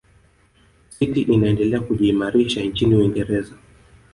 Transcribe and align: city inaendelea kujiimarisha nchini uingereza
city 0.89 1.21
inaendelea 1.21 1.79
kujiimarisha 1.79 2.61
nchini 2.61 2.95
uingereza 2.95 3.53